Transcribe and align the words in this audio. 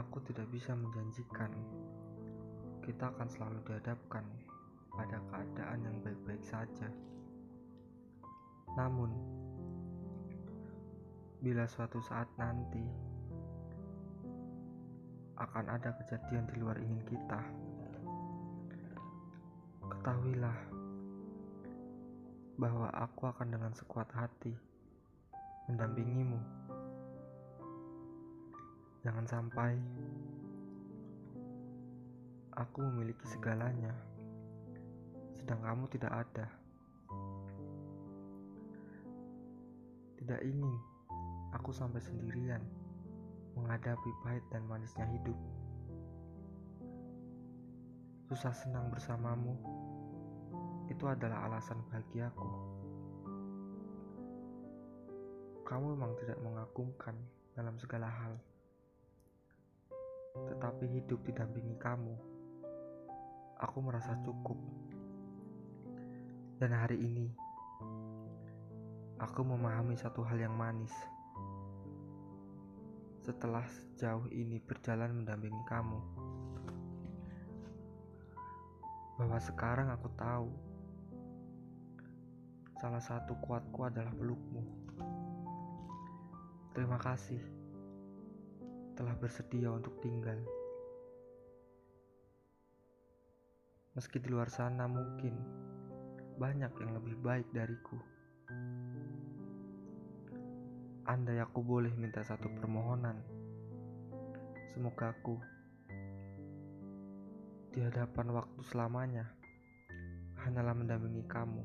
Aku 0.00 0.16
tidak 0.24 0.48
bisa 0.48 0.72
menjanjikan 0.72 1.52
kita 2.80 3.12
akan 3.12 3.28
selalu 3.28 3.60
dihadapkan 3.68 4.24
pada 4.96 5.20
keadaan 5.28 5.84
yang 5.84 5.96
baik-baik 6.00 6.40
saja. 6.40 6.88
Namun, 8.80 9.12
bila 11.44 11.68
suatu 11.68 12.00
saat 12.00 12.26
nanti 12.40 12.80
akan 15.36 15.68
ada 15.68 15.92
kejadian 16.00 16.48
di 16.48 16.54
luar 16.56 16.80
ingin 16.80 17.04
kita, 17.04 17.40
ketahuilah 19.84 20.58
bahwa 22.56 22.88
aku 22.92 23.28
akan 23.28 23.48
dengan 23.52 23.72
sekuat 23.76 24.08
hati 24.16 24.52
mendampingimu. 25.68 26.59
Jangan 29.00 29.24
sampai 29.24 29.80
aku 32.52 32.84
memiliki 32.84 33.24
segalanya, 33.24 33.96
sedang 35.40 35.64
kamu 35.64 35.88
tidak 35.88 36.12
ada. 36.12 36.46
Tidak 40.20 40.40
ingin 40.44 40.76
aku 41.56 41.72
sampai 41.72 41.96
sendirian 42.04 42.60
menghadapi 43.56 44.10
pahit 44.20 44.44
dan 44.52 44.68
manisnya 44.68 45.08
hidup. 45.08 45.38
Susah 48.28 48.52
senang 48.52 48.92
bersamamu 48.92 49.56
itu 50.92 51.08
adalah 51.08 51.48
alasan 51.48 51.80
bahagiaku. 51.88 52.50
Kamu 55.64 55.96
memang 55.96 56.12
tidak 56.20 56.36
mengagumkan 56.44 57.16
dalam 57.56 57.80
segala 57.80 58.12
hal 58.12 58.36
tetapi 60.48 60.88
hidup 60.88 61.20
didampingi 61.26 61.76
kamu. 61.76 62.14
Aku 63.60 63.84
merasa 63.84 64.16
cukup. 64.24 64.56
Dan 66.56 66.72
hari 66.72 66.96
ini, 66.96 67.28
aku 69.20 69.44
memahami 69.44 69.96
satu 70.00 70.24
hal 70.24 70.40
yang 70.40 70.56
manis. 70.56 70.92
Setelah 73.20 73.68
sejauh 73.68 74.32
ini 74.32 74.56
berjalan 74.64 75.12
mendampingi 75.12 75.60
kamu, 75.68 76.00
bahwa 79.20 79.36
sekarang 79.36 79.92
aku 79.92 80.08
tahu 80.16 80.48
salah 82.80 83.04
satu 83.04 83.36
kuatku 83.44 83.84
adalah 83.84 84.16
pelukmu. 84.16 84.64
Terima 86.72 86.96
kasih 86.96 87.59
telah 89.00 89.16
bersedia 89.16 89.72
untuk 89.72 89.96
tinggal. 90.04 90.36
Meski 93.96 94.20
di 94.20 94.28
luar 94.28 94.52
sana 94.52 94.84
mungkin 94.84 95.40
banyak 96.36 96.68
yang 96.68 96.92
lebih 96.92 97.16
baik 97.24 97.48
dariku. 97.48 97.96
Andai 101.08 101.40
aku 101.40 101.64
boleh 101.64 101.88
minta 101.96 102.20
satu 102.20 102.52
permohonan, 102.60 103.16
semoga 104.76 105.16
aku 105.16 105.40
di 107.72 107.80
hadapan 107.80 108.36
waktu 108.36 108.60
selamanya 108.68 109.24
hanyalah 110.44 110.76
mendampingi 110.76 111.24
kamu. 111.24 111.64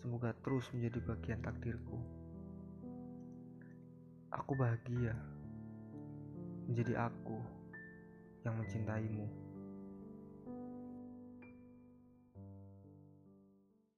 Semoga 0.00 0.32
terus 0.40 0.64
menjadi 0.72 0.96
bagian 1.12 1.44
takdirku. 1.44 2.00
Aku 4.32 4.56
bahagia 4.56 5.12
menjadi 6.66 7.08
aku 7.10 7.38
yang 8.42 8.58
mencintaimu. 8.58 9.45